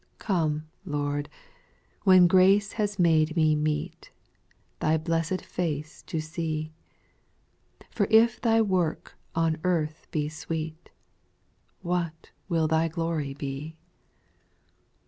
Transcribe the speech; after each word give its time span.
4. 0.17 0.17
Come, 0.17 0.67
Lord, 0.83 1.29
when 2.05 2.25
grace 2.25 2.71
has 2.71 2.97
made 2.97 3.35
me 3.37 3.55
meet 3.55 4.09
Thy 4.79 4.97
blessed 4.97 5.41
face 5.45 6.01
to 6.07 6.19
see; 6.19 6.71
For 7.91 8.07
if 8.09 8.41
Thy 8.41 8.63
work 8.63 9.13
on 9.35 9.59
earth 9.63 10.07
be 10.09 10.27
sweet, 10.27 10.89
What 11.83 12.31
will 12.49 12.67
Thy 12.67 12.87
glory 12.87 13.35
be 13.35 13.77